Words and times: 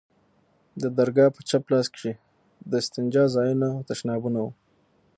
د 0.81 0.83
درگاه 0.97 1.29
په 1.35 1.41
چپ 1.49 1.63
لاس 1.71 1.87
کښې 1.93 2.13
د 2.69 2.71
استنجا 2.81 3.23
ځايونه 3.35 3.67
او 3.75 3.79
تشنابونه 3.89 4.37
وو. 4.43 4.51